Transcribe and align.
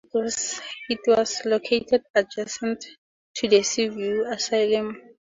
It 0.89 0.97
was 1.05 1.43
located 1.45 2.01
adjacent 2.15 2.83
to 3.35 3.47
the 3.47 3.61
Seaview 3.61 4.23
Asylum. 4.25 4.99